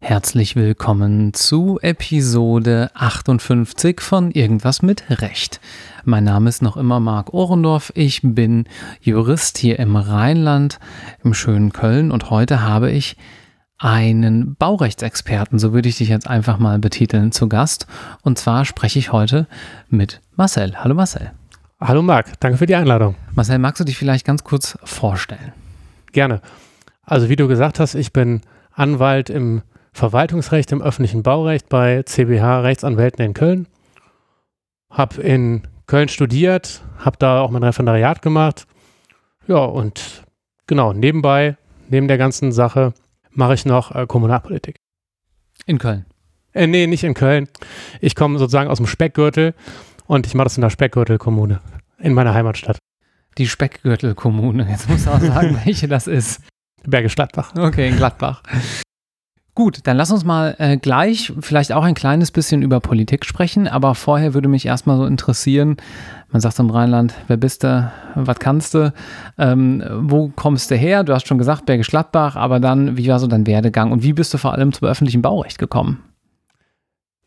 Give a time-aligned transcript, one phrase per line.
[0.00, 5.60] Herzlich willkommen zu Episode 58 von Irgendwas mit Recht.
[6.04, 7.92] Mein Name ist noch immer Marc Ohrendorf.
[7.94, 8.64] Ich bin
[9.00, 10.80] Jurist hier im Rheinland,
[11.22, 13.16] im schönen Köln und heute habe ich
[13.78, 17.86] einen Baurechtsexperten, so würde ich dich jetzt einfach mal betiteln, zu Gast.
[18.22, 19.46] Und zwar spreche ich heute
[19.88, 20.74] mit Marcel.
[20.76, 21.30] Hallo Marcel.
[21.82, 23.14] Hallo Marc, danke für die Einladung.
[23.34, 25.54] Marcel, magst du dich vielleicht ganz kurz vorstellen?
[26.12, 26.42] Gerne.
[27.00, 29.62] Also wie du gesagt hast, ich bin Anwalt im
[29.94, 33.66] Verwaltungsrecht, im öffentlichen Baurecht bei CBH Rechtsanwälten in Köln.
[34.90, 38.66] Habe in Köln studiert, habe da auch mein Referendariat gemacht.
[39.46, 40.24] Ja, und
[40.66, 41.56] genau, nebenbei,
[41.88, 42.92] neben der ganzen Sache,
[43.30, 44.76] mache ich noch äh, Kommunalpolitik.
[45.64, 46.04] In Köln?
[46.52, 47.48] Äh, nee, nicht in Köln.
[48.02, 49.54] Ich komme sozusagen aus dem Speckgürtel
[50.10, 51.60] und ich mache das in der Speckgürtelkommune,
[51.98, 52.78] in meiner Heimatstadt.
[53.38, 54.68] Die Speckgürtelkommune.
[54.68, 56.40] Jetzt muss auch sagen, welche das ist.
[56.82, 57.52] Bergisch Gladbach.
[57.56, 58.42] Okay, in Gladbach.
[59.54, 63.68] Gut, dann lass uns mal äh, gleich vielleicht auch ein kleines bisschen über Politik sprechen,
[63.68, 65.76] aber vorher würde mich erstmal so interessieren,
[66.32, 68.92] man sagt im Rheinland, wer bist du, was kannst du,
[69.38, 71.04] ähm, wo kommst du her?
[71.04, 74.12] Du hast schon gesagt, Bergisch Gladbach, aber dann, wie war so dein Werdegang und wie
[74.12, 76.02] bist du vor allem zum öffentlichen Baurecht gekommen?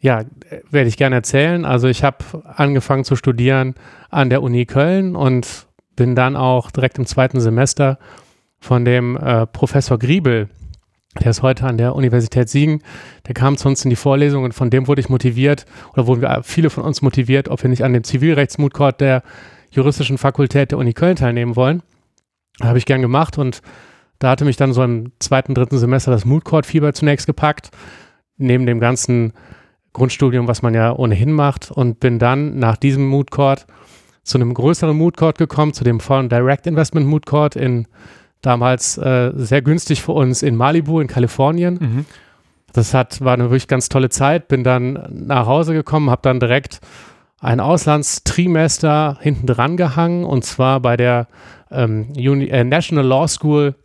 [0.04, 0.24] Ja,
[0.70, 1.64] werde ich gerne erzählen.
[1.64, 3.76] Also ich habe angefangen zu studieren
[4.10, 7.98] an der Uni Köln und bin dann auch direkt im zweiten Semester
[8.60, 10.50] von dem äh, Professor Griebel
[11.22, 12.82] der ist heute an der Universität Siegen.
[13.28, 16.22] Der kam zu uns in die Vorlesung und von dem wurde ich motiviert oder wurden
[16.22, 19.22] wir viele von uns motiviert, ob wir nicht an dem Zivilrechtsmoodcourt der
[19.70, 21.84] juristischen Fakultät der Uni Köln teilnehmen wollen.
[22.62, 23.62] Habe ich gern gemacht und
[24.18, 27.70] da hatte mich dann so im zweiten, dritten Semester das Moodcourt-Fieber zunächst gepackt,
[28.38, 29.34] neben dem ganzen
[29.94, 33.68] Grundstudium, was man ja ohnehin macht und bin dann nach diesem Moodcourt
[34.24, 37.88] zu einem größeren Moodcourt gekommen, zu dem Foreign Direct Investment Moodcourt in
[38.42, 41.78] damals äh, sehr günstig für uns in Malibu in Kalifornien.
[41.80, 42.06] Mhm.
[42.74, 44.48] Das hat, war eine wirklich ganz tolle Zeit.
[44.48, 46.80] Bin dann nach Hause gekommen, habe dann direkt
[47.40, 51.28] ein Auslandstrimester hinten dran gehangen und zwar bei der
[51.72, 53.76] ähm, Uni äh, National Law School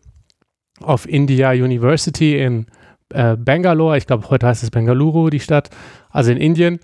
[0.80, 2.66] of India University in
[3.12, 3.98] äh, Bangalore.
[3.98, 5.70] Ich glaube, heute heißt es Bengaluru, die Stadt,
[6.10, 6.80] also in Indien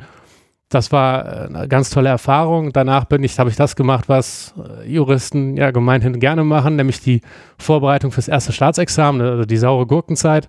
[0.74, 2.72] das war äh, eine ganz tolle Erfahrung.
[2.72, 7.00] Danach bin ich, habe ich das gemacht, was äh, Juristen ja gemeinhin gerne machen, nämlich
[7.00, 7.20] die
[7.58, 10.48] Vorbereitung fürs erste Staatsexamen, also die saure Gurkenzeit.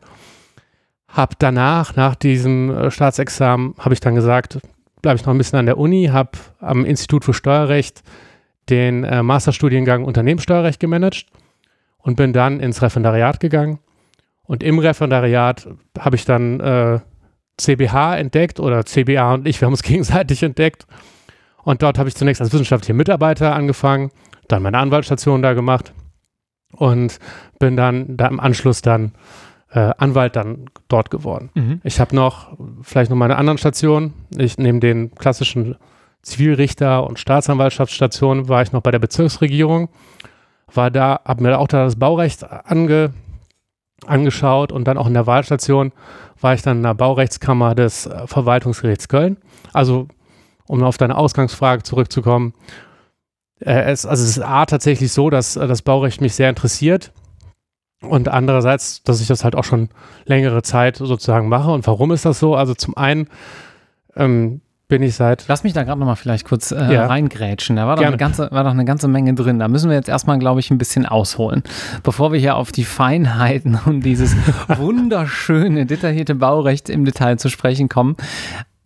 [1.07, 4.59] Hab danach, nach diesem äh, Staatsexamen, habe ich dann gesagt,
[5.01, 8.03] bleibe ich noch ein bisschen an der Uni, habe am Institut für Steuerrecht
[8.69, 11.27] den äh, Masterstudiengang Unternehmenssteuerrecht gemanagt
[11.99, 13.79] und bin dann ins Referendariat gegangen.
[14.47, 15.67] Und im Referendariat
[15.97, 16.99] habe ich dann äh,
[17.57, 20.85] CBH entdeckt oder CBA und ich, wir haben es gegenseitig entdeckt.
[21.63, 24.11] Und dort habe ich zunächst als wissenschaftlicher Mitarbeiter angefangen,
[24.47, 25.93] dann meine Anwaltsstation da gemacht
[26.73, 27.19] und
[27.59, 29.13] bin dann da im Anschluss dann
[29.71, 31.49] äh, Anwalt dann dort geworden.
[31.55, 31.81] Mhm.
[31.83, 34.13] Ich habe noch vielleicht noch meine anderen Stationen.
[34.37, 35.75] Ich neben den klassischen
[36.21, 39.89] Zivilrichter und Staatsanwaltschaftsstationen war ich noch bei der Bezirksregierung,
[40.73, 43.13] war da, habe mir auch da das Baurecht ange,
[44.07, 45.91] angeschaut und dann auch in der Wahlstation
[46.41, 49.37] war ich dann in der Baurechtskammer des äh, Verwaltungsgerichts Köln.
[49.73, 50.07] Also,
[50.67, 52.53] um auf deine Ausgangsfrage zurückzukommen,
[53.59, 57.11] äh, es, also es ist A tatsächlich so, dass äh, das Baurecht mich sehr interessiert
[58.01, 59.89] und andererseits, dass ich das halt auch schon
[60.25, 61.71] längere Zeit sozusagen mache.
[61.71, 62.55] Und warum ist das so?
[62.55, 63.27] Also zum einen
[64.15, 65.45] ähm, bin ich seit.
[65.47, 67.07] Lass mich da gerade nochmal vielleicht kurz äh, ja.
[67.07, 67.75] reingrätschen.
[67.75, 69.59] Da war doch, eine ganze, war doch eine ganze Menge drin.
[69.59, 71.63] Da müssen wir jetzt erstmal, glaube ich, ein bisschen ausholen.
[72.03, 74.35] Bevor wir hier auf die Feinheiten und dieses
[74.67, 78.15] wunderschöne, detaillierte Baurecht im Detail zu sprechen kommen.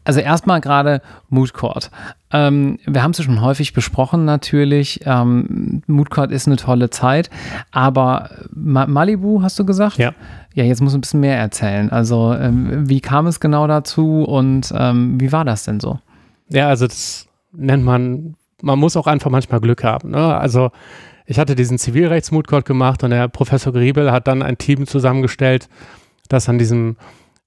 [0.09, 1.91] Also erstmal gerade Mood Court.
[2.31, 5.01] Ähm, wir haben es ja schon häufig besprochen natürlich.
[5.05, 7.29] Ähm, Mood Court ist eine tolle Zeit,
[7.71, 9.99] aber Ma Malibu hast du gesagt?
[9.99, 10.15] Ja.
[10.55, 11.91] Ja, jetzt muss ein bisschen mehr erzählen.
[11.91, 15.99] Also ähm, wie kam es genau dazu und ähm, wie war das denn so?
[16.49, 18.33] Ja, also das nennt man,
[18.63, 20.09] man muss auch einfach manchmal Glück haben.
[20.09, 20.35] Ne?
[20.35, 20.71] Also
[21.27, 24.87] ich hatte diesen zivilrechts mood Court gemacht und der Professor Griebel hat dann ein Team
[24.87, 25.69] zusammengestellt,
[26.29, 26.97] das an diesem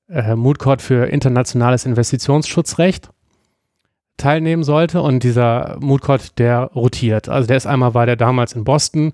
[0.08, 3.10] äh, Mood Court für internationales Investitionsschutzrecht
[4.16, 5.02] teilnehmen sollte.
[5.02, 7.28] Und dieser Mood Court, der rotiert.
[7.28, 9.12] Also der ist einmal, war der damals in Boston,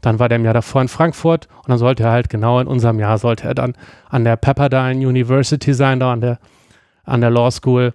[0.00, 2.66] dann war der im Jahr davor in Frankfurt und dann sollte er halt genau in
[2.66, 3.74] unserem Jahr, sollte er dann
[4.08, 6.38] an der Pepperdine University sein, da an der,
[7.04, 7.92] an der Law School.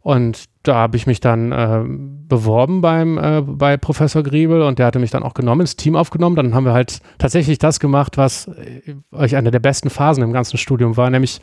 [0.00, 4.86] Und da habe ich mich dann äh, beworben beim, äh, bei Professor Griebel und der
[4.86, 6.36] hatte mich dann auch genommen, ins Team aufgenommen.
[6.36, 10.32] Dann haben wir halt tatsächlich das gemacht, was äh, euch eine der besten Phasen im
[10.32, 11.40] ganzen Studium war, nämlich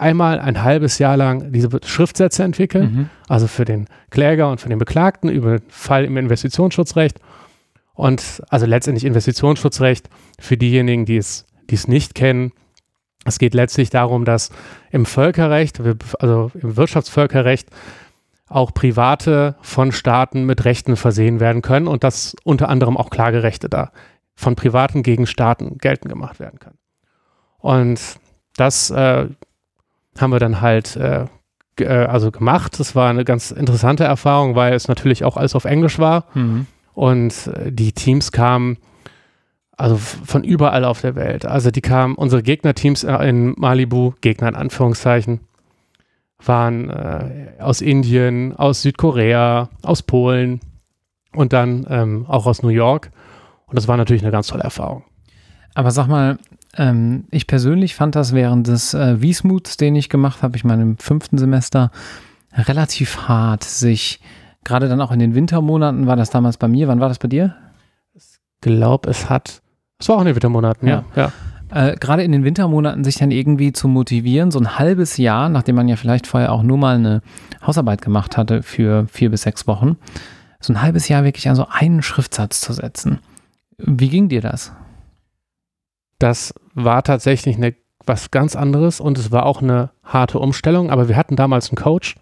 [0.00, 3.10] einmal ein halbes Jahr lang diese Schriftsätze entwickeln, mhm.
[3.28, 7.20] also für den Kläger und für den Beklagten über den Fall im Investitionsschutzrecht.
[7.94, 10.08] Und also letztendlich Investitionsschutzrecht
[10.38, 12.52] für diejenigen, die es, die es nicht kennen.
[13.26, 14.50] Es geht letztlich darum, dass
[14.90, 15.80] im Völkerrecht,
[16.18, 17.68] also im Wirtschaftsvölkerrecht,
[18.48, 23.68] auch Private von Staaten mit Rechten versehen werden können und dass unter anderem auch Klagerechte
[23.68, 23.92] da
[24.34, 26.78] von Privaten gegen Staaten geltend gemacht werden können.
[27.58, 28.00] Und
[28.56, 29.28] das äh,
[30.20, 31.26] haben wir dann halt äh,
[31.78, 32.78] äh, also gemacht.
[32.78, 36.24] Das war eine ganz interessante Erfahrung, weil es natürlich auch alles auf Englisch war.
[36.34, 36.66] Mhm.
[36.94, 38.78] Und äh, die Teams kamen
[39.76, 41.46] also von überall auf der Welt.
[41.46, 45.40] Also die kamen, unsere Gegnerteams äh, in Malibu, Gegner in Anführungszeichen,
[46.44, 50.60] waren äh, aus Indien, aus Südkorea, aus Polen
[51.34, 53.10] und dann ähm, auch aus New York.
[53.66, 55.04] Und das war natürlich eine ganz tolle Erfahrung.
[55.74, 56.38] Aber sag mal,
[56.76, 60.82] ähm, ich persönlich fand das während des äh, Wiesmuts, den ich gemacht habe, ich meine
[60.82, 61.90] im fünften Semester,
[62.52, 64.20] relativ hart, sich
[64.64, 67.28] gerade dann auch in den Wintermonaten, war das damals bei mir, wann war das bei
[67.28, 67.56] dir?
[68.14, 69.62] Ich glaube, es hat,
[69.98, 71.04] es war auch in den Wintermonaten, ja.
[71.16, 71.32] ja.
[71.72, 75.76] Äh, gerade in den Wintermonaten sich dann irgendwie zu motivieren, so ein halbes Jahr, nachdem
[75.76, 77.22] man ja vielleicht vorher auch nur mal eine
[77.64, 79.96] Hausarbeit gemacht hatte für vier bis sechs Wochen,
[80.60, 83.20] so ein halbes Jahr wirklich an so einen Schriftsatz zu setzen.
[83.78, 84.72] Wie ging dir das?
[86.18, 87.74] Das war tatsächlich eine,
[88.06, 91.76] was ganz anderes und es war auch eine harte Umstellung, aber wir hatten damals einen
[91.76, 92.16] Coach,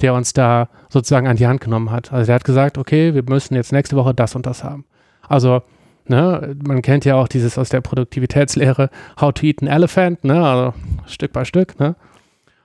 [0.00, 2.12] der uns da sozusagen an die Hand genommen hat.
[2.12, 4.84] Also der hat gesagt, okay, wir müssen jetzt nächste Woche das und das haben.
[5.28, 5.62] Also,
[6.06, 8.90] ne, man kennt ja auch dieses aus der Produktivitätslehre,
[9.20, 10.74] how to eat an elephant, ne, also
[11.06, 11.96] Stück bei Stück, ne.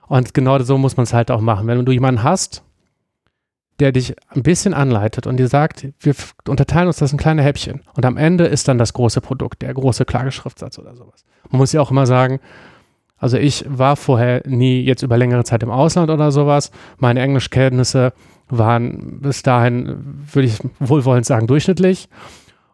[0.08, 1.66] Und genau so muss man es halt auch machen.
[1.66, 2.62] Wenn du jemanden hast,
[3.80, 6.14] der dich ein bisschen anleitet und dir sagt, wir
[6.46, 9.74] unterteilen uns das in kleine Häppchen und am Ende ist dann das große Produkt, der
[9.74, 11.24] große Klageschriftsatz oder sowas.
[11.50, 12.40] Man muss ja auch immer sagen,
[13.22, 16.72] also ich war vorher nie jetzt über längere Zeit im Ausland oder sowas.
[16.98, 18.12] Meine Englischkenntnisse
[18.48, 22.08] waren bis dahin, würde ich wohlwollend sagen, durchschnittlich.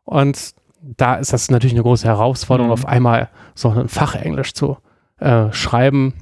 [0.05, 2.73] Und da ist das natürlich eine große Herausforderung, mhm.
[2.73, 4.79] auf einmal so ein Fachenglisch zu
[5.19, 6.15] äh, schreiben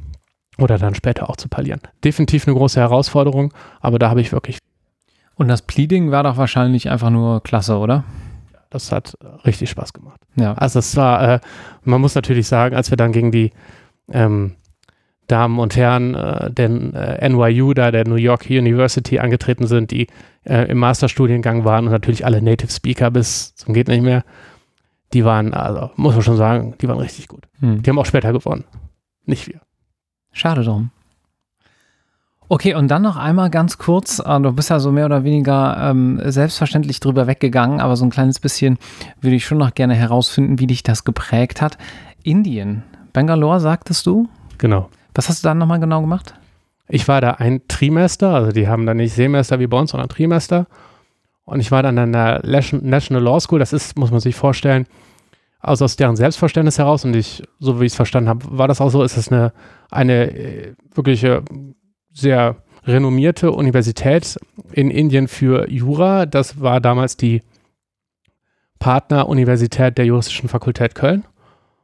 [0.58, 1.80] oder dann später auch zu parlieren.
[2.02, 4.58] Definitiv eine große Herausforderung, aber da habe ich wirklich.
[5.36, 8.04] Und das Pleading war doch wahrscheinlich einfach nur klasse, oder?
[8.70, 10.20] Das hat richtig Spaß gemacht.
[10.34, 10.54] Ja.
[10.54, 11.40] Also es war, äh,
[11.84, 13.52] man muss natürlich sagen, als wir dann gegen die
[14.10, 14.56] ähm,
[15.26, 20.06] Damen und Herren äh, den äh, NYU da, der New York University angetreten sind, die
[20.44, 24.24] äh, im Masterstudiengang waren und natürlich alle Native Speaker bis zum geht nicht mehr.
[25.12, 27.46] Die waren, also muss man schon sagen, die waren richtig gut.
[27.60, 27.82] Hm.
[27.82, 28.64] Die haben auch später gewonnen.
[29.24, 29.60] Nicht wir.
[30.32, 30.90] Schade drum.
[32.48, 35.90] Okay, und dann noch einmal ganz kurz, äh, du bist ja so mehr oder weniger
[35.90, 38.78] ähm, selbstverständlich drüber weggegangen, aber so ein kleines bisschen
[39.20, 41.76] würde ich schon noch gerne herausfinden, wie dich das geprägt hat.
[42.22, 44.28] Indien, Bangalore, sagtest du?
[44.58, 44.88] Genau.
[45.14, 46.34] Was hast du da nochmal genau gemacht?
[46.88, 50.08] Ich war da ein Trimester, also die haben da nicht Semester wie bei uns, sondern
[50.08, 50.66] Trimester.
[51.44, 54.86] Und ich war dann an der National Law School, das ist, muss man sich vorstellen,
[55.58, 58.80] also aus deren Selbstverständnis heraus und ich, so wie ich es verstanden habe, war das
[58.80, 59.52] auch so, ist es eine,
[59.90, 61.42] eine äh, wirkliche
[62.16, 64.38] sehr renommierte Universität
[64.72, 66.26] in Indien für Jura.
[66.26, 67.42] Das war damals die
[68.78, 71.24] Partneruniversität der Juristischen Fakultät Köln.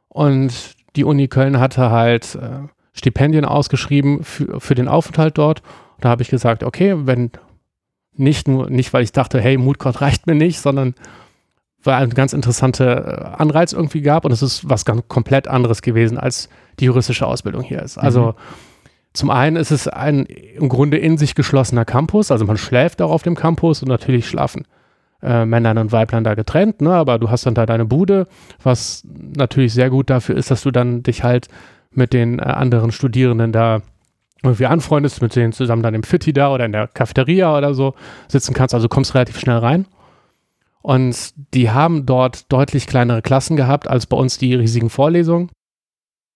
[0.07, 5.61] Und die Uni Köln hatte halt äh, Stipendien ausgeschrieben für, für den Aufenthalt dort.
[5.99, 7.31] da habe ich gesagt, okay, wenn
[8.15, 10.93] nicht nur, nicht weil ich dachte, hey, Moodcourt reicht mir nicht, sondern
[11.83, 15.81] weil ein ganz interessanter äh, Anreiz irgendwie gab und es ist was ganz komplett anderes
[15.81, 16.47] gewesen, als
[16.79, 17.97] die juristische Ausbildung hier ist.
[17.97, 18.33] Also mhm.
[19.13, 23.11] Zum einen ist es ein im Grunde in sich geschlossener Campus, also man schläft auch
[23.11, 24.65] auf dem Campus und natürlich schlafen
[25.21, 26.93] äh, Männern und Weiblein da getrennt, ne?
[26.93, 28.27] aber du hast dann da deine Bude,
[28.61, 31.47] was natürlich sehr gut dafür ist, dass du dann dich halt
[31.91, 33.81] mit den äh, anderen Studierenden da
[34.43, 37.93] irgendwie anfreundest, mit denen zusammen dann im Fitti da oder in der Cafeteria oder so
[38.27, 39.87] sitzen kannst, also kommst relativ schnell rein.
[40.81, 45.49] Und die haben dort deutlich kleinere Klassen gehabt als bei uns die riesigen Vorlesungen.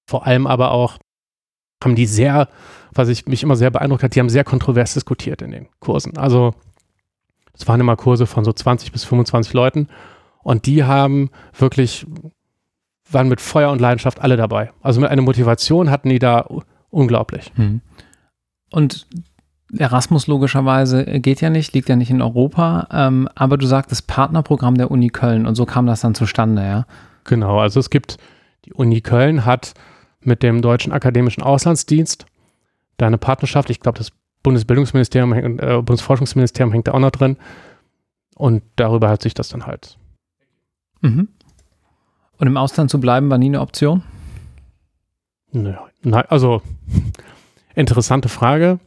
[0.10, 0.98] Vor allem aber auch
[1.84, 2.48] haben die sehr,
[2.94, 6.18] was ich mich immer sehr beeindruckt hat, die haben sehr kontrovers diskutiert in den Kursen.
[6.18, 6.54] Also
[7.54, 9.88] es waren immer Kurse von so 20 bis 25 Leuten
[10.44, 12.06] und die haben wirklich,
[13.12, 14.72] waren mit Feuer und Leidenschaft alle dabei.
[14.82, 16.48] Also mit einer Motivation hatten die da
[16.90, 17.52] unglaublich.
[17.56, 17.82] Hm.
[18.72, 19.08] Und
[19.78, 24.76] Erasmus logischerweise geht ja nicht, liegt ja nicht in Europa, ähm, aber du sagtest Partnerprogramm
[24.76, 26.86] der Uni Köln und so kam das dann zustande, ja?
[27.26, 28.18] Genau, also es gibt,
[28.66, 29.74] die Uni Köln hat
[30.22, 32.26] mit dem Deutschen Akademischen Auslandsdienst
[32.98, 34.12] da eine Partnerschaft, ich glaube das
[34.44, 37.38] Bundesbildungsministerium, äh, Bundesforschungsministerium hängt da auch noch drin
[38.36, 39.98] und darüber hat sich das dann halt.
[41.02, 41.30] Mhm.
[42.38, 44.04] Und im Ausland zu bleiben war nie eine Option?
[45.52, 46.62] Nö, nein, also
[47.76, 48.80] interessante Frage.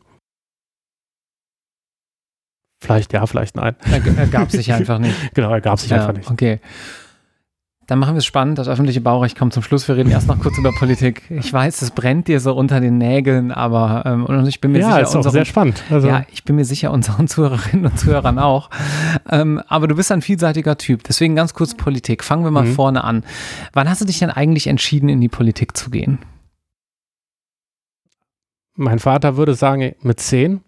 [2.82, 3.76] Vielleicht ja, vielleicht nein.
[3.90, 5.34] Er, er gab sich einfach nicht.
[5.34, 6.30] genau, er gab sich ja, einfach nicht.
[6.30, 6.60] Okay.
[7.90, 8.56] Dann machen wir es spannend.
[8.56, 9.88] Das öffentliche Baurecht kommt zum Schluss.
[9.88, 11.22] Wir reden erst noch kurz über Politik.
[11.28, 14.78] Ich weiß, es brennt dir so unter den Nägeln, aber ähm, und ich bin mir
[14.78, 15.82] ja, sicher, ist unseren, sehr spannend.
[15.90, 16.06] Also.
[16.06, 18.70] Ja, ich bin mir sicher, unseren Zuhörerinnen und Zuhörern auch.
[19.28, 21.02] Ähm, aber du bist ein vielseitiger Typ.
[21.02, 22.22] Deswegen ganz kurz Politik.
[22.22, 22.74] Fangen wir mal mhm.
[22.74, 23.24] vorne an.
[23.72, 26.20] Wann hast du dich denn eigentlich entschieden, in die Politik zu gehen?
[28.76, 30.60] Mein Vater würde sagen, mit zehn,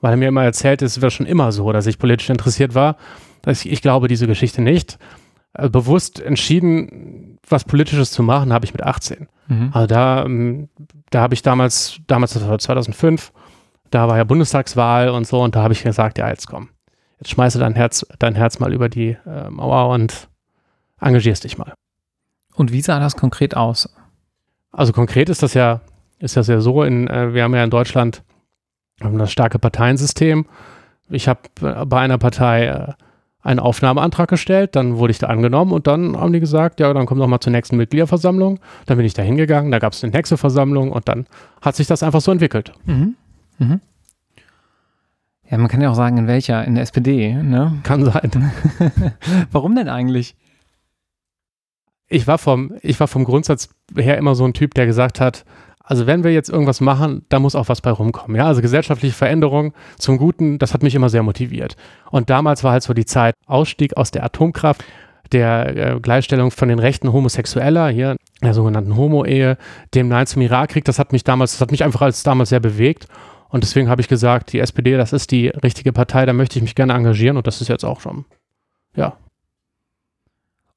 [0.00, 2.96] weil er mir immer erzählt, es wäre schon immer so, dass ich politisch interessiert war.
[3.46, 4.98] Ich, ich glaube diese Geschichte nicht
[5.52, 9.28] bewusst entschieden, was Politisches zu machen, habe ich mit 18.
[9.48, 9.70] Mhm.
[9.72, 10.68] Also da, ähm,
[11.10, 13.32] da habe ich damals, damals das war 2005,
[13.90, 16.68] da war ja Bundestagswahl und so und da habe ich gesagt, ja, jetzt komm,
[17.18, 20.28] jetzt schmeiße dein Herz, dein Herz mal über die äh, Mauer und
[21.00, 21.74] engagierst dich mal.
[22.54, 23.92] Und wie sah das konkret aus?
[24.70, 25.80] Also konkret ist das ja,
[26.18, 28.22] ist das ja so, in, äh, wir haben ja in Deutschland
[29.00, 30.46] das starke Parteiensystem.
[31.08, 32.92] Ich habe äh, bei einer Partei äh,
[33.42, 37.06] einen Aufnahmeantrag gestellt, dann wurde ich da angenommen und dann haben die gesagt, ja, dann
[37.06, 38.60] komm doch mal zur nächsten Mitgliederversammlung.
[38.86, 41.26] Dann bin ich da hingegangen, da gab es eine nächste Versammlung und dann
[41.62, 42.72] hat sich das einfach so entwickelt.
[42.84, 43.16] Mhm.
[43.58, 43.80] Mhm.
[45.50, 47.80] Ja, man kann ja auch sagen, in welcher, in der SPD, ne?
[47.82, 48.52] Kann sein.
[49.50, 50.36] Warum denn eigentlich?
[52.08, 55.44] Ich war vom, ich war vom Grundsatz her immer so ein Typ, der gesagt hat,
[55.90, 58.36] also wenn wir jetzt irgendwas machen, da muss auch was bei rumkommen.
[58.36, 61.76] Ja, also gesellschaftliche Veränderung zum Guten, das hat mich immer sehr motiviert.
[62.12, 64.84] Und damals war halt so die Zeit Ausstieg aus der Atomkraft,
[65.32, 69.58] der äh, Gleichstellung von den Rechten Homosexueller, hier der sogenannten Homo-Ehe,
[69.92, 72.60] dem Nein zum Irakkrieg, das hat mich damals, das hat mich einfach als damals sehr
[72.60, 73.08] bewegt.
[73.48, 76.62] Und deswegen habe ich gesagt, die SPD, das ist die richtige Partei, da möchte ich
[76.62, 78.26] mich gerne engagieren und das ist jetzt auch schon,
[78.94, 79.16] ja,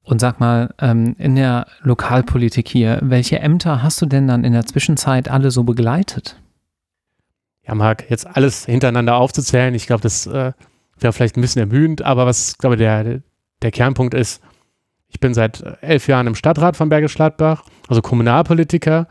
[0.04, 4.52] und sag mal, ähm, in der Lokalpolitik hier, welche Ämter hast du denn dann in
[4.52, 6.40] der Zwischenzeit alle so begleitet?
[7.66, 10.52] Ja, Marc, jetzt alles hintereinander aufzuzählen, ich glaube, das äh,
[10.98, 13.22] wäre vielleicht ein bisschen ermüdend, aber was, glaube der,
[13.62, 14.42] der Kernpunkt ist,
[15.08, 19.06] ich bin seit elf Jahren im Stadtrat von Bergisch Gladbach, also Kommunalpolitiker.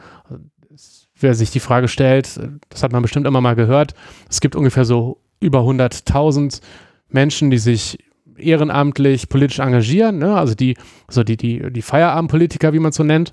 [1.18, 3.94] Wer sich die Frage stellt, das hat man bestimmt immer mal gehört,
[4.30, 6.60] es gibt ungefähr so über 100.000
[7.08, 8.00] Menschen, die sich
[8.46, 10.36] ehrenamtlich politisch engagieren, ne?
[10.36, 10.78] also die,
[11.10, 13.32] so die, die, die Feierabendpolitiker, wie man es so nennt,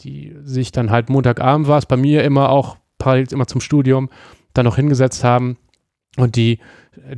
[0.00, 4.08] die sich dann halt Montagabend war es bei mir immer auch parallel immer zum Studium
[4.54, 5.56] dann noch hingesetzt haben
[6.16, 6.58] und die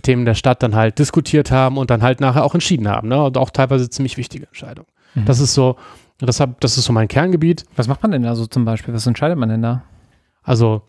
[0.02, 3.08] Themen der Stadt dann halt diskutiert haben und dann halt nachher auch entschieden haben.
[3.08, 3.22] Ne?
[3.22, 4.88] Und auch teilweise ziemlich wichtige Entscheidungen.
[5.14, 5.24] Mhm.
[5.24, 5.76] Das ist so,
[6.18, 7.64] das, hab, das ist so mein Kerngebiet.
[7.76, 8.94] Was macht man denn da so zum Beispiel?
[8.94, 9.82] Was entscheidet man denn da?
[10.42, 10.82] Also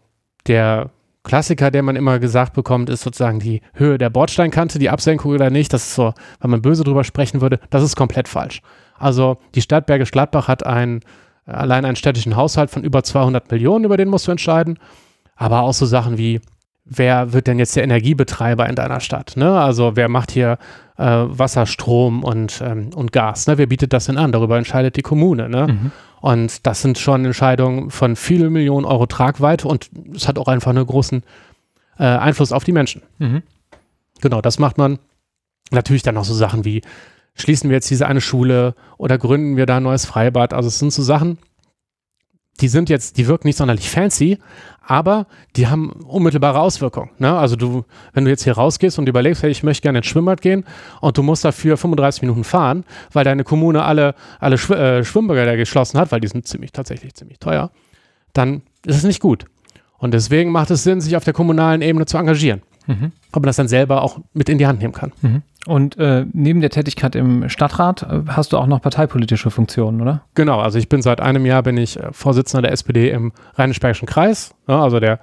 [0.47, 0.91] der
[1.23, 5.49] Klassiker, der man immer gesagt bekommt, ist sozusagen die Höhe der Bordsteinkante, die Absenkung oder
[5.49, 5.71] nicht.
[5.71, 8.61] Das ist so, wenn man böse drüber sprechen würde, das ist komplett falsch.
[8.97, 10.99] Also die Stadt Bergisch Gladbach hat einen,
[11.45, 14.77] allein einen städtischen Haushalt von über 200 Millionen, über den musst du entscheiden.
[15.35, 16.41] Aber auch so Sachen wie,
[16.85, 19.33] wer wird denn jetzt der Energiebetreiber in deiner Stadt?
[19.35, 19.59] Ne?
[19.59, 20.57] Also wer macht hier
[20.97, 23.47] äh, Wasser, Strom und, ähm, und Gas?
[23.47, 23.57] Ne?
[23.57, 24.31] Wer bietet das denn an?
[24.31, 25.49] Darüber entscheidet die Kommune.
[25.49, 25.67] Ne?
[25.67, 25.91] Mhm.
[26.23, 30.69] Und das sind schon Entscheidungen von vielen Millionen Euro Tragweite und es hat auch einfach
[30.69, 31.21] einen großen
[31.99, 33.01] äh, Einfluss auf die Menschen.
[33.17, 33.43] Mhm.
[34.21, 34.99] Genau, das macht man.
[35.71, 36.81] Natürlich dann auch so Sachen wie,
[37.35, 40.53] schließen wir jetzt diese eine Schule oder gründen wir da ein neues Freibad?
[40.53, 41.39] Also es sind so Sachen,
[42.61, 44.37] die sind jetzt, die wirken nicht sonderlich fancy,
[44.85, 47.09] aber die haben unmittelbare Auswirkungen.
[47.17, 47.35] Ne?
[47.35, 50.41] Also du, wenn du jetzt hier rausgehst und überlegst, hey, ich möchte gerne ins Schwimmbad
[50.41, 50.65] gehen
[51.01, 55.57] und du musst dafür 35 Minuten fahren, weil deine Kommune alle, alle Schw äh, Schwimmbäder
[55.57, 57.71] geschlossen hat, weil die sind ziemlich, tatsächlich ziemlich teuer,
[58.33, 59.45] dann ist es nicht gut.
[59.97, 62.61] Und deswegen macht es Sinn, sich auf der kommunalen Ebene zu engagieren.
[62.87, 63.11] Mhm.
[63.31, 65.11] Ob man das dann selber auch mit in die Hand nehmen kann.
[65.21, 65.41] Mhm.
[65.65, 70.23] Und äh, neben der Tätigkeit im Stadtrat äh, hast du auch noch parteipolitische Funktionen, oder?
[70.35, 74.07] Genau, also ich bin seit einem Jahr bin ich äh, Vorsitzender der SPD im Rheinisch-Bergischen
[74.07, 74.53] Kreis.
[74.67, 75.19] Ja, also der,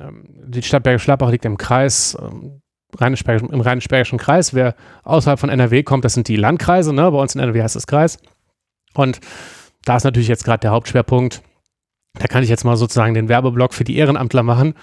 [0.00, 2.62] ähm, die Stadt Bergisch Gladbach liegt im Kreis, ähm,
[2.96, 4.54] Rheinisch im Rheinisch-Bergischen Kreis.
[4.54, 6.94] Wer außerhalb von NRW kommt, das sind die Landkreise.
[6.94, 7.10] Ne?
[7.10, 8.18] Bei uns in NRW heißt es Kreis.
[8.94, 9.20] Und
[9.84, 11.42] da ist natürlich jetzt gerade der Hauptschwerpunkt.
[12.18, 14.74] Da kann ich jetzt mal sozusagen den Werbeblock für die Ehrenamtler machen.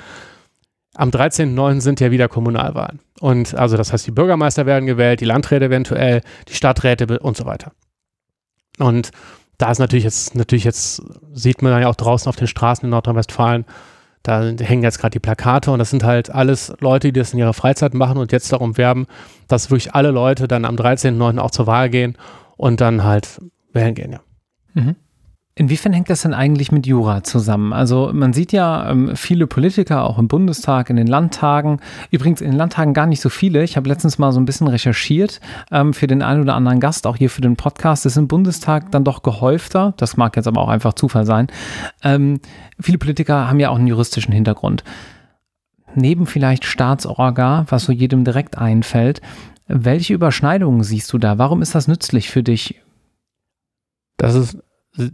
[0.95, 1.81] Am 13.09.
[1.81, 2.99] sind ja wieder Kommunalwahlen.
[3.19, 7.45] Und also das heißt, die Bürgermeister werden gewählt, die Landräte eventuell, die Stadträte und so
[7.45, 7.71] weiter.
[8.79, 9.11] Und
[9.57, 11.01] da ist natürlich jetzt, natürlich jetzt
[11.33, 13.65] sieht man ja auch draußen auf den Straßen in Nordrhein-Westfalen,
[14.23, 17.39] da hängen jetzt gerade die Plakate und das sind halt alles Leute, die das in
[17.39, 19.05] ihrer Freizeit machen und jetzt darum werben,
[19.49, 21.39] dass wirklich alle Leute dann am 13.09.
[21.39, 22.17] auch zur Wahl gehen
[22.55, 23.41] und dann halt
[23.73, 24.21] wählen gehen, ja.
[24.73, 24.95] Mhm.
[25.55, 27.73] Inwiefern hängt das denn eigentlich mit Jura zusammen?
[27.73, 31.79] Also man sieht ja ähm, viele Politiker auch im Bundestag, in den Landtagen,
[32.09, 33.63] übrigens in den Landtagen gar nicht so viele.
[33.63, 35.41] Ich habe letztens mal so ein bisschen recherchiert
[35.71, 38.03] ähm, für den einen oder anderen Gast, auch hier für den Podcast.
[38.03, 41.45] Das ist im Bundestag dann doch gehäufter, das mag jetzt aber auch einfach Zufall sein.
[42.03, 42.39] Ähm,
[42.79, 44.83] viele Politiker haben ja auch einen juristischen Hintergrund.
[45.93, 49.21] Neben vielleicht Staatsorga, was so jedem direkt einfällt,
[49.67, 51.37] welche Überschneidungen siehst du da?
[51.37, 52.81] Warum ist das nützlich für dich?
[54.17, 54.57] Das ist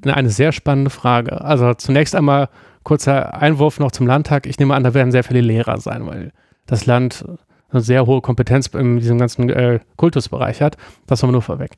[0.05, 1.41] eine sehr spannende Frage.
[1.41, 2.49] Also zunächst einmal
[2.83, 4.45] kurzer Einwurf noch zum Landtag.
[4.45, 6.31] Ich nehme an, da werden sehr viele Lehrer sein, weil
[6.65, 7.25] das Land
[7.71, 10.77] eine sehr hohe Kompetenz in diesem ganzen äh, Kultusbereich hat.
[11.07, 11.77] Das haben wir nur vorweg.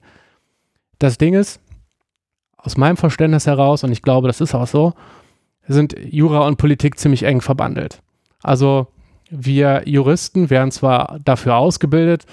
[0.99, 1.59] Das Ding ist,
[2.57, 4.93] aus meinem Verständnis heraus, und ich glaube, das ist auch so,
[5.67, 8.01] sind Jura und Politik ziemlich eng verbandelt.
[8.43, 8.87] Also
[9.29, 12.25] wir Juristen werden zwar dafür ausgebildet,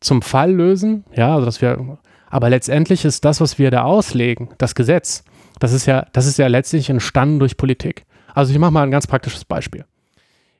[0.00, 1.98] zum Fall lösen, ja, also dass wir
[2.30, 5.24] aber letztendlich ist das, was wir da auslegen, das Gesetz,
[5.60, 8.04] das ist ja, das ist ja letztlich entstanden durch Politik.
[8.34, 9.84] Also ich mache mal ein ganz praktisches Beispiel.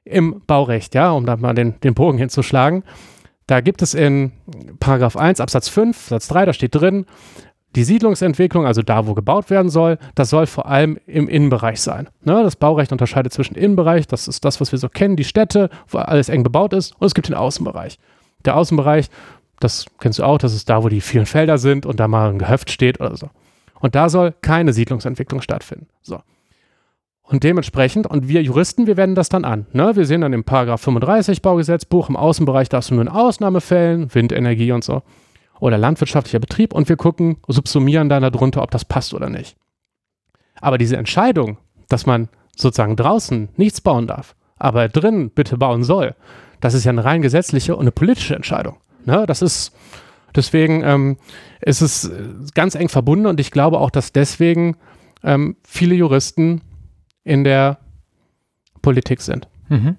[0.05, 2.85] Im Baurecht, ja, um da mal den, den Bogen hinzuschlagen,
[3.47, 4.33] da gibt es in
[4.81, 7.07] Paragraph 1 Absatz 5, Satz 3, da steht drin,
[7.75, 12.09] die Siedlungsentwicklung, also da, wo gebaut werden soll, das soll vor allem im Innenbereich sein.
[12.23, 15.71] Ne, das Baurecht unterscheidet zwischen Innenbereich, das ist das, was wir so kennen, die Städte,
[15.89, 17.99] wo alles eng bebaut ist, und es gibt den Außenbereich.
[18.45, 19.09] Der Außenbereich,
[19.65, 22.31] das kennst du auch, das ist da, wo die vielen Felder sind und da mal
[22.31, 23.31] ein Gehöft steht oder so.
[23.81, 25.89] Und da soll keine Siedlungsentwicklung stattfinden.
[26.03, 26.21] So.
[27.23, 29.67] Und dementsprechend, und wir Juristen, wir wenden das dann an.
[29.73, 29.97] Ne?
[29.97, 34.73] Wir sehen dann im Paragraph 35 Baugesetzbuch, im Außenbereich darfst du nur in Ausnahmefällen, Windenergie
[34.73, 35.03] und so,
[35.59, 39.57] oder landwirtschaftlicher Betrieb und wir gucken, subsumieren dann darunter, ob das passt oder nicht.
[40.61, 41.57] Aber diese Entscheidung,
[41.89, 46.15] dass man sozusagen draußen nichts bauen darf, aber drin bitte bauen soll,
[46.61, 48.77] das ist ja eine rein gesetzliche und eine politische Entscheidung.
[49.07, 49.25] Ne?
[49.27, 49.73] Das ist,
[50.35, 51.17] deswegen ähm,
[51.61, 52.11] ist es
[52.55, 54.77] ganz eng verbunden und ich glaube auch, dass deswegen
[55.23, 56.61] ähm, viele Juristen
[57.25, 57.79] in der
[58.83, 59.49] Politik sind.
[59.69, 59.97] Mhm.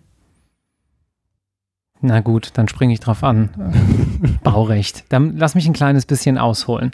[2.01, 3.49] Na gut, dann springe ich drauf an.
[4.43, 5.05] Baurecht.
[5.09, 6.91] Dann lass mich ein kleines bisschen ausholen.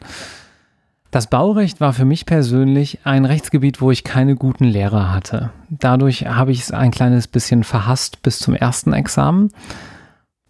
[1.12, 5.52] Das Baurecht war für mich persönlich ein Rechtsgebiet, wo ich keine guten Lehrer hatte.
[5.70, 9.52] Dadurch habe ich es ein kleines bisschen verhasst bis zum ersten Examen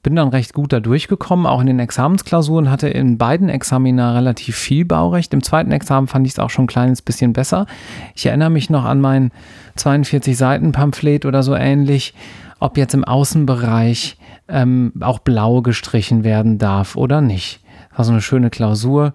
[0.03, 4.55] bin dann recht gut da durchgekommen, auch in den Examensklausuren, hatte in beiden Examina relativ
[4.55, 5.33] viel Baurecht.
[5.33, 7.67] Im zweiten Examen fand ich es auch schon ein kleines bisschen besser.
[8.15, 9.31] Ich erinnere mich noch an mein
[9.75, 12.13] 42 Seiten Pamphlet oder so ähnlich,
[12.59, 17.59] ob jetzt im Außenbereich ähm, auch blau gestrichen werden darf oder nicht.
[17.95, 19.13] War so eine schöne Klausur,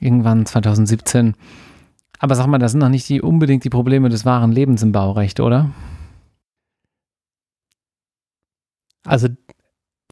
[0.00, 1.34] irgendwann 2017.
[2.18, 4.92] Aber sag mal, das sind noch nicht die, unbedingt die Probleme des wahren Lebens im
[4.92, 5.70] Baurecht, oder?
[9.04, 9.28] Also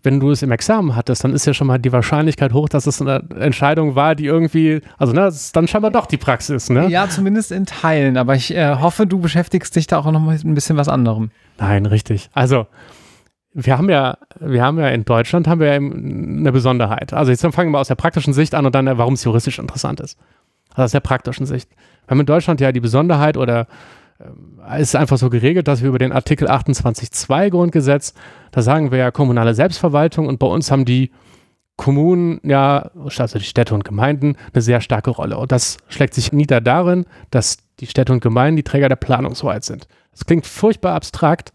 [0.05, 2.87] wenn du es im Examen hattest, dann ist ja schon mal die Wahrscheinlichkeit hoch, dass
[2.87, 6.69] es eine Entscheidung war, die irgendwie, also ne, das ist dann scheinbar doch die Praxis,
[6.69, 6.89] ne?
[6.89, 10.37] Ja, zumindest in Teilen, aber ich äh, hoffe, du beschäftigst dich da auch noch mal
[10.37, 11.31] ein bisschen was anderem.
[11.59, 12.29] Nein, richtig.
[12.35, 12.67] Also,
[13.55, 17.13] wir haben ja, wir haben ja in Deutschland haben wir ja eine Besonderheit.
[17.13, 20.01] Also jetzt fangen wir aus der praktischen Sicht an und dann, warum es juristisch interessant
[20.01, 20.19] ist.
[20.71, 21.71] Also aus der praktischen Sicht.
[21.71, 23.69] Wir haben in Deutschland ja die Besonderheit oder
[24.69, 28.15] äh, ist einfach so geregelt, dass wir über den Artikel 28.2 Grundgesetz,
[28.51, 31.11] da sagen wir ja kommunale Selbstverwaltung und bei uns haben die
[31.77, 35.39] Kommunen, ja, also die Städte und Gemeinden, eine sehr starke Rolle.
[35.39, 39.65] Und das schlägt sich nieder darin, dass die Städte und Gemeinden die Träger der Planungshoheit
[39.65, 39.89] sind.
[40.13, 41.53] Das klingt furchtbar abstrakt,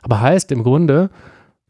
[0.00, 1.10] aber heißt im Grunde,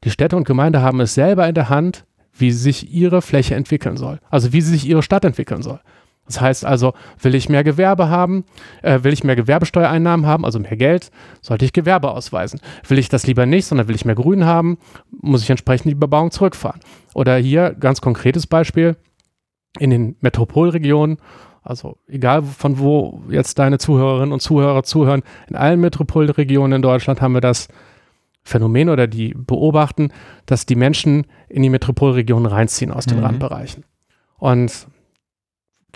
[0.04, 3.96] die Städte und Gemeinde haben es selber in der Hand, wie sich ihre Fläche entwickeln
[3.96, 4.20] soll.
[4.30, 5.80] Also wie sich ihre Stadt entwickeln soll.
[6.28, 8.44] Das heißt also, will ich mehr Gewerbe haben,
[8.82, 11.10] äh, will ich mehr Gewerbesteuereinnahmen haben, also mehr Geld,
[11.40, 12.60] sollte ich Gewerbe ausweisen.
[12.86, 14.78] Will ich das lieber nicht, sondern will ich mehr Grün haben,
[15.10, 16.80] muss ich entsprechend die Bebauung zurückfahren.
[17.14, 18.96] Oder hier ganz konkretes Beispiel,
[19.78, 21.18] in den Metropolregionen,
[21.62, 27.20] also egal von wo jetzt deine Zuhörerinnen und Zuhörer zuhören, in allen Metropolregionen in Deutschland
[27.20, 27.68] haben wir das
[28.42, 30.10] Phänomen oder die beobachten,
[30.46, 33.24] dass die Menschen in die Metropolregionen reinziehen aus den mhm.
[33.24, 33.84] Randbereichen.
[34.38, 34.86] Und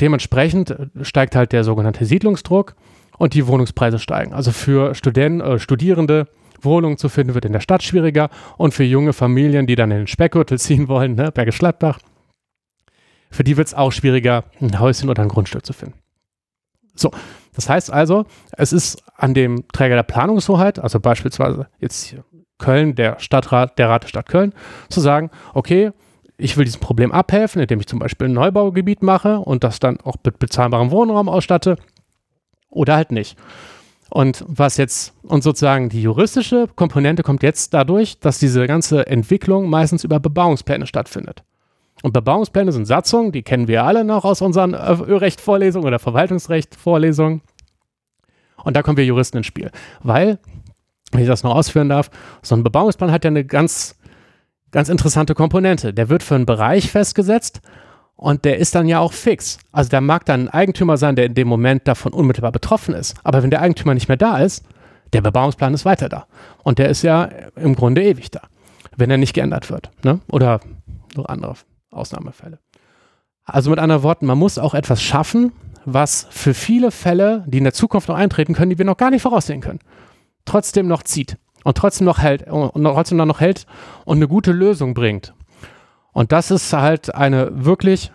[0.00, 2.74] dementsprechend äh, steigt halt der sogenannte Siedlungsdruck
[3.18, 4.33] und die Wohnungspreise steigen.
[4.33, 6.26] Also für Studenten, äh, Studierende
[6.61, 9.98] Wohnungen zu finden, wird in der Stadt schwieriger und für junge Familien, die dann in
[9.98, 11.98] den Speckgürtel ziehen wollen, ne, Bergisch Gladbach,
[13.31, 15.98] für die wird es auch schwieriger, ein Häuschen oder ein Grundstück zu finden.
[16.94, 17.11] So,
[17.55, 22.14] das heißt also, es ist an dem Träger der Planungshoheit, also beispielsweise jetzt
[22.59, 24.52] Köln, der Stadtrat, der Rat der Stadt Köln,
[24.90, 25.92] zu sagen, okay,
[26.38, 30.01] ich will diesem Problem abhelfen, indem ich zum Beispiel ein Neubaugebiet mache und das dann
[30.01, 31.77] auch mit bezahlbarem Wohnraum ausstatte
[32.71, 33.37] oder halt nicht.
[34.11, 39.71] Und was jetzt, und sozusagen die juristische Komponente kommt jetzt dadurch, dass diese ganze Entwicklung
[39.71, 41.45] meistens über Bebauungspläne stattfindet.
[42.03, 47.42] Und Bebauungspläne sind Satzungen, die kennen wir alle noch aus unseren Rechtvorlesungen oder Verwaltungsrechtvorlesungen.
[48.64, 49.71] Und da kommen wir Juristen ins Spiel.
[50.03, 50.38] Weil,
[51.12, 52.11] wenn ich das noch ausführen darf,
[52.42, 53.97] so ein Bebauungsplan hat ja eine ganz,
[54.73, 55.95] ganz interessante Komponente.
[55.95, 57.61] Der wird für einen Bereich festgesetzt
[58.17, 59.59] und der ist dann ja auch fix.
[59.71, 63.15] Also der mag dann ein Eigentümer sein, der in dem Moment davon unmittelbar betroffen ist.
[63.23, 64.65] Aber wenn der Eigentümer nicht mehr da ist,
[65.13, 66.27] der Bebauungsplan ist weiter da.
[66.63, 68.41] Und der ist ja im Grunde ewig da,
[68.97, 69.91] wenn er nicht geändert wird.
[70.03, 70.21] Ne?
[70.31, 70.61] Oder
[71.15, 71.55] noch andere
[71.91, 72.59] Ausnahmefälle.
[73.45, 75.53] Also mit anderen Worten, man muss auch etwas schaffen,
[75.85, 79.11] was für viele Fälle, die in der Zukunft noch eintreten können, die wir noch gar
[79.11, 79.81] nicht voraussehen können,
[80.45, 83.66] trotzdem noch zieht und trotzdem noch hält und trotzdem noch hält
[84.05, 85.35] und eine gute Lösung bringt.
[86.12, 88.12] Und das ist halt eine wirklich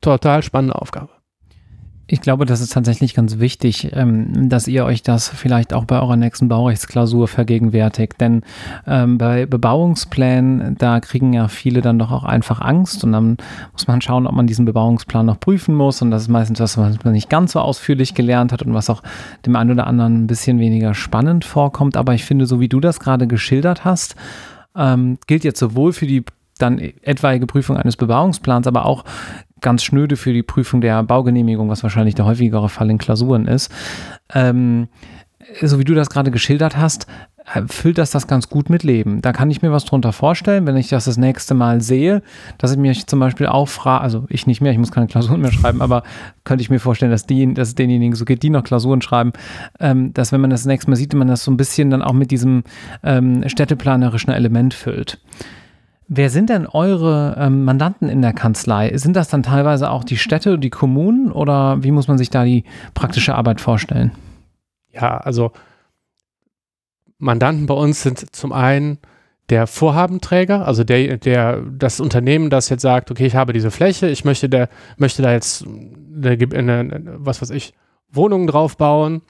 [0.00, 1.15] total spannende Aufgabe.
[2.08, 6.00] Ich glaube, das ist tatsächlich ganz wichtig, ähm, dass ihr euch das vielleicht auch bei
[6.00, 8.20] eurer nächsten Baurechtsklausur vergegenwärtigt.
[8.20, 8.42] Denn
[8.86, 13.38] ähm, bei Bebauungsplänen, da kriegen ja viele dann doch auch einfach Angst und dann
[13.72, 16.00] muss man schauen, ob man diesen Bebauungsplan noch prüfen muss.
[16.00, 18.88] Und das ist meistens was, was man nicht ganz so ausführlich gelernt hat und was
[18.88, 19.02] auch
[19.44, 21.96] dem einen oder anderen ein bisschen weniger spannend vorkommt.
[21.96, 24.14] Aber ich finde, so wie du das gerade geschildert hast,
[24.76, 26.24] ähm, gilt jetzt sowohl für die
[26.58, 29.04] dann etwaige Prüfung eines Bebauungsplans, aber auch
[29.60, 33.72] ganz schnöde für die Prüfung der Baugenehmigung, was wahrscheinlich der häufigere Fall in Klausuren ist.
[34.34, 34.88] Ähm,
[35.62, 37.06] so wie du das gerade geschildert hast,
[37.54, 39.22] äh, füllt das das ganz gut mit Leben.
[39.22, 42.22] Da kann ich mir was drunter vorstellen, wenn ich das das nächste Mal sehe,
[42.58, 45.40] dass ich mich zum Beispiel auch frage, also ich nicht mehr, ich muss keine Klausuren
[45.40, 46.02] mehr schreiben, aber
[46.44, 49.32] könnte ich mir vorstellen, dass, die, dass es denjenigen so geht, die noch Klausuren schreiben,
[49.78, 52.12] ähm, dass wenn man das nächste Mal sieht, man das so ein bisschen dann auch
[52.12, 52.64] mit diesem
[53.04, 55.18] ähm, städteplanerischen Element füllt.
[56.08, 58.96] Wer sind denn eure ähm, Mandanten in der Kanzlei?
[58.96, 62.44] Sind das dann teilweise auch die Städte, die Kommunen oder wie muss man sich da
[62.44, 62.64] die
[62.94, 64.12] praktische Arbeit vorstellen?
[64.92, 65.50] Ja, also
[67.18, 68.98] Mandanten bei uns sind zum einen
[69.48, 74.08] der Vorhabenträger, also der, der, das Unternehmen, das jetzt sagt, okay, ich habe diese Fläche,
[74.08, 77.72] ich möchte, der, möchte da jetzt eine, eine, was weiß ich,
[78.10, 79.22] Wohnungen drauf bauen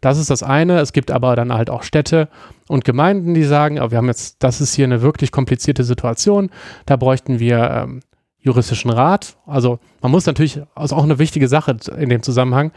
[0.00, 0.80] das ist das eine.
[0.80, 2.28] Es gibt aber dann halt auch Städte
[2.68, 6.50] und Gemeinden, die sagen, wir haben jetzt, das ist hier eine wirklich komplizierte Situation.
[6.84, 8.00] Da bräuchten wir ähm,
[8.38, 9.36] juristischen Rat.
[9.46, 12.72] Also man muss natürlich, also auch eine wichtige Sache in dem Zusammenhang,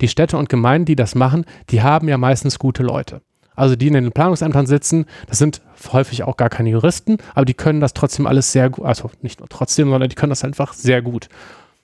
[0.00, 3.20] die Städte und Gemeinden, die das machen, die haben ja meistens gute Leute.
[3.54, 5.60] Also die in den Planungsämtern sitzen, das sind
[5.92, 9.40] häufig auch gar keine Juristen, aber die können das trotzdem alles sehr gut, also nicht
[9.40, 11.28] nur trotzdem, sondern die können das einfach sehr gut.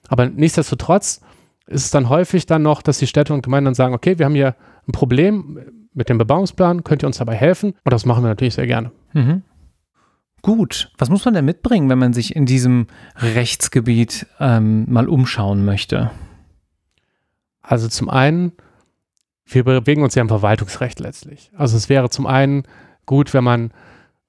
[0.08, 1.20] Aber nichtsdestotrotz
[1.66, 4.26] ist es dann häufig dann noch, dass die Städte und Gemeinden dann sagen, okay, wir
[4.26, 4.54] haben hier
[4.86, 5.58] ein Problem
[5.94, 7.74] mit dem Bebauungsplan, könnt ihr uns dabei helfen?
[7.84, 8.92] Und das machen wir natürlich sehr gerne.
[9.14, 9.42] Mhm.
[10.42, 15.64] Gut, was muss man denn mitbringen, wenn man sich in diesem Rechtsgebiet ähm, mal umschauen
[15.64, 16.10] möchte?
[17.62, 18.52] Also zum einen,
[19.44, 21.50] wir bewegen uns ja im Verwaltungsrecht letztlich.
[21.56, 22.62] Also es wäre zum einen
[23.06, 23.72] gut, wenn man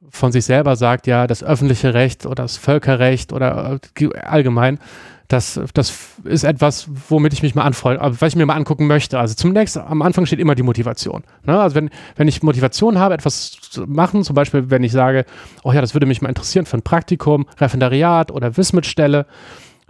[0.10, 4.80] von sich selber sagt, ja, das öffentliche Recht oder das Völkerrecht oder äh, allgemein
[5.28, 5.93] das, das
[6.24, 9.20] ist etwas, womit ich mich mal anfreue, äh, was ich mir mal angucken möchte.
[9.20, 11.24] Also zunächst am Anfang steht immer die Motivation.
[11.43, 11.60] Ne?
[11.60, 15.26] Also wenn, wenn ich Motivation habe, etwas zu machen, zum Beispiel wenn ich sage,
[15.63, 19.26] oh ja, das würde mich mal interessieren für ein Praktikum, Referendariat oder Wismitstelle,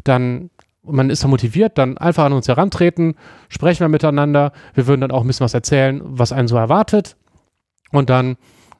[0.03, 0.49] dann
[0.89, 3.15] man ist da motiviert, dann einfach an uns herantreten,
[3.49, 7.17] sprechen wir miteinander, wir würden dann auch ein bisschen was erzählen, was einen so erwartet
[7.91, 8.37] und dann,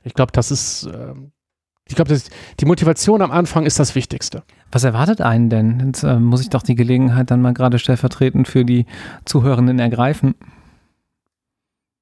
[0.07, 1.13] ich glaube, das ist, äh,
[1.87, 2.17] ich glaube,
[2.59, 4.43] die Motivation am Anfang ist das Wichtigste.
[4.71, 5.81] Was erwartet einen denn?
[5.85, 8.85] Jetzt äh, muss ich doch die Gelegenheit dann mal gerade stellvertretend für die
[9.25, 10.35] Zuhörenden ergreifen.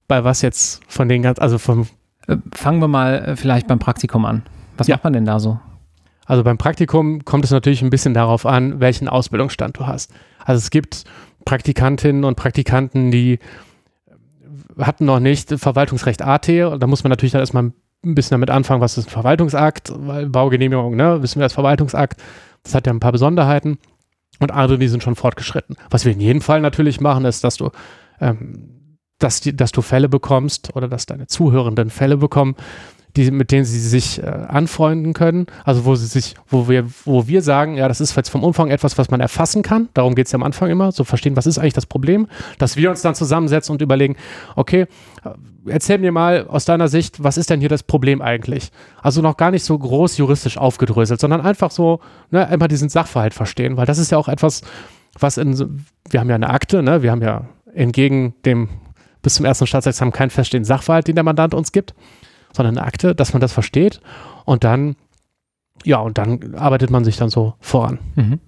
[0.08, 1.88] Bei was jetzt von den ganz, also vom.
[2.28, 4.44] Äh, fangen wir mal äh, vielleicht beim Praktikum an.
[4.78, 4.96] Was ja.
[4.96, 5.60] macht man denn da so?
[6.26, 10.12] Also beim Praktikum kommt es natürlich ein bisschen darauf an, welchen Ausbildungsstand du hast.
[10.44, 11.04] Also es gibt
[11.46, 13.38] Praktikantinnen und Praktikanten, die
[14.80, 16.48] hatten noch nicht Verwaltungsrecht AT.
[16.48, 17.74] Da muss man natürlich dann erstmal ein
[18.14, 22.22] bisschen damit anfangen, was ist ein Verwaltungsakt, weil Baugenehmigung, ne, wissen wir als Verwaltungsakt.
[22.64, 23.80] Das hat ja ein paar Besonderheiten.
[24.40, 25.78] Und andere, die sind schon fortgeschritten.
[25.90, 27.72] Was wir in jedem Fall natürlich machen, ist, dass du,
[28.20, 32.56] ähm, dass, die, dass du Fälle bekommst oder dass deine Zuhörenden Fälle bekommen,
[33.16, 35.46] die, mit denen sie sich äh, anfreunden können.
[35.64, 38.70] Also wo sie sich, wo wir, wo wir sagen, ja, das ist jetzt vom Umfang
[38.70, 39.90] etwas, was man erfassen kann.
[39.94, 42.76] Darum geht es ja am Anfang immer, so verstehen, was ist eigentlich das Problem, dass
[42.76, 44.18] wir uns dann zusammensetzen und überlegen,
[44.56, 44.88] okay,
[45.68, 48.72] erzähl mir mal aus deiner Sicht, was ist denn hier das Problem eigentlich?
[49.02, 52.00] Also noch gar nicht so groß juristisch aufgedröselt, sondern einfach so,
[52.32, 54.62] ne, immer diesen Sachverhalt verstehen, weil das ist ja auch etwas,
[55.20, 58.70] was in, wir haben ja eine Akte, ne, wir haben ja entgegen dem
[59.22, 61.94] bis zum ersten Staatsexamen keinen feststehenden Sachverhalt, den der Mandant uns gibt
[62.56, 64.00] sondern eine Akte, dass man das versteht
[64.46, 64.96] und dann,
[65.84, 68.00] ja, und dann arbeitet man sich dann so voran.
[68.16, 68.40] Mhm.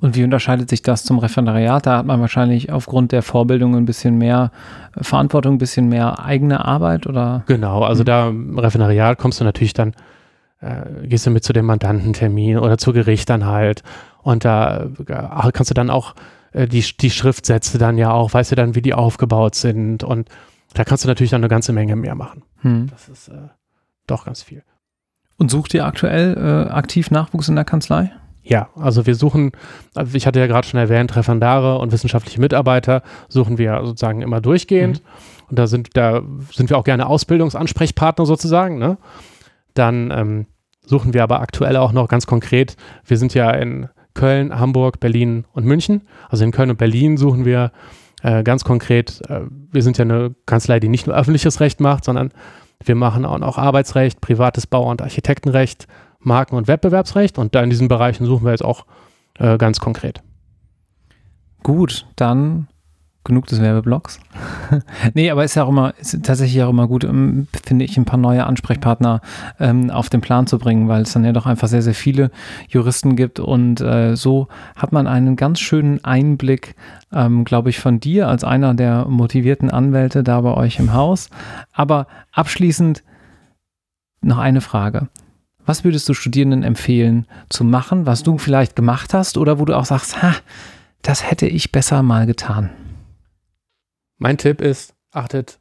[0.00, 1.86] Und wie unterscheidet sich das zum Referendariat?
[1.86, 4.50] Da hat man wahrscheinlich aufgrund der Vorbildung ein bisschen mehr
[4.96, 7.44] Verantwortung, ein bisschen mehr eigene Arbeit oder?
[7.46, 8.06] Genau, also mhm.
[8.06, 9.92] da im Referendariat kommst du natürlich dann,
[10.60, 13.82] äh, gehst du mit zu dem Mandantentermin oder zu Gericht dann halt
[14.22, 16.14] und da äh, kannst du dann auch
[16.52, 20.28] äh, die, die Schriftsätze dann ja auch, weißt du dann, wie die aufgebaut sind und
[20.72, 22.42] da kannst du natürlich dann eine ganze Menge mehr machen.
[22.62, 22.86] Hm.
[22.90, 23.48] Das ist äh,
[24.06, 24.62] doch ganz viel.
[25.36, 28.12] Und sucht ihr aktuell äh, aktiv Nachwuchs in der Kanzlei?
[28.42, 29.52] Ja, also wir suchen,
[29.94, 34.40] also ich hatte ja gerade schon erwähnt, Referendare und wissenschaftliche Mitarbeiter suchen wir sozusagen immer
[34.40, 35.02] durchgehend.
[35.02, 35.08] Mhm.
[35.50, 36.22] Und da sind, da
[36.52, 38.78] sind wir auch gerne Ausbildungsansprechpartner sozusagen.
[38.78, 38.98] Ne?
[39.74, 40.46] Dann ähm,
[40.84, 45.44] suchen wir aber aktuell auch noch ganz konkret, wir sind ja in Köln, Hamburg, Berlin
[45.52, 46.02] und München.
[46.28, 47.72] Also in Köln und Berlin suchen wir
[48.22, 52.04] äh, ganz konkret, äh, wir sind ja eine Kanzlei, die nicht nur öffentliches Recht macht,
[52.04, 52.32] sondern
[52.84, 55.86] wir machen auch noch Arbeitsrecht, privates Bau- und Architektenrecht,
[56.20, 57.38] Marken- und Wettbewerbsrecht.
[57.38, 58.86] Und da in diesen Bereichen suchen wir jetzt auch
[59.38, 60.22] äh, ganz konkret.
[61.62, 62.68] Gut, dann
[63.24, 64.18] genug des Werbeblocks.
[65.14, 68.06] nee, aber ist ja auch immer, ist tatsächlich auch immer gut, ähm, finde ich, ein
[68.06, 69.20] paar neue Ansprechpartner
[69.58, 72.30] ähm, auf den Plan zu bringen, weil es dann ja doch einfach sehr, sehr viele
[72.68, 76.76] Juristen gibt und äh, so hat man einen ganz schönen Einblick,
[77.12, 81.28] ähm, glaube ich, von dir als einer der motivierten Anwälte da bei euch im Haus.
[81.72, 83.04] Aber abschließend
[84.22, 85.08] noch eine Frage.
[85.66, 89.76] Was würdest du Studierenden empfehlen zu machen, was du vielleicht gemacht hast oder wo du
[89.76, 90.34] auch sagst, ha,
[91.02, 92.70] das hätte ich besser mal getan?
[94.18, 95.58] Mein Tipp ist, achtet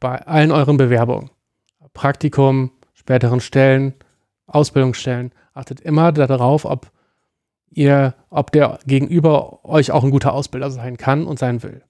[0.00, 1.30] bei allen euren Bewerbungen,
[1.94, 3.94] Praktikum, späteren Stellen,
[4.46, 6.90] Ausbildungsstellen, achtet immer darauf, ob
[7.70, 11.82] ihr, ob der Gegenüber euch auch ein guter Ausbilder sein kann und sein will.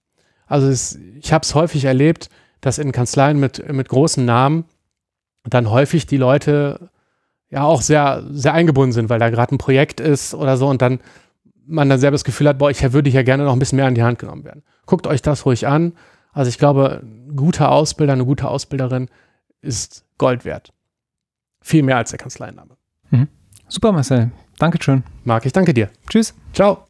[0.46, 2.28] Also es, ich habe es häufig erlebt,
[2.60, 4.64] dass in Kanzleien mit, mit großen Namen
[5.44, 6.90] dann häufig die Leute
[7.50, 10.82] ja auch sehr, sehr eingebunden sind, weil da gerade ein Projekt ist oder so und
[10.82, 11.00] dann
[11.66, 13.86] man dann selber das Gefühl hat, boah, ich würde ja gerne noch ein bisschen mehr
[13.86, 14.62] an die Hand genommen werden.
[14.86, 15.92] Guckt euch das ruhig an.
[16.32, 19.08] Also ich glaube, ein guter Ausbilder, eine gute Ausbilderin
[19.62, 20.72] ist Gold wert.
[21.60, 22.76] Viel mehr als der Kanzleiname.
[23.10, 23.28] Mhm.
[23.68, 24.30] Super, Marcel.
[24.58, 25.02] Dankeschön.
[25.24, 25.90] Marc, ich danke dir.
[26.08, 26.34] Tschüss.
[26.52, 26.84] Ciao.